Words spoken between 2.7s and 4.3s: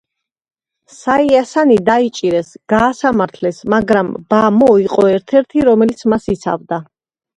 გაასამართლეს, მაგრამ